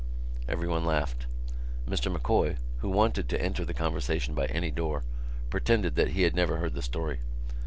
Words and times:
Everyone 0.47 0.83
laughed. 0.83 1.27
Mr 1.87 2.11
M'Coy, 2.11 2.57
who 2.77 2.89
wanted 2.89 3.29
to 3.29 3.39
enter 3.39 3.63
the 3.63 3.75
conversation 3.75 4.33
by 4.33 4.47
any 4.47 4.71
door, 4.71 5.03
pretended 5.51 5.93
that 5.95 6.13
he 6.13 6.23
had 6.23 6.33
never 6.35 6.57
heard 6.57 6.73
the 6.73 6.81
story. 6.81 7.19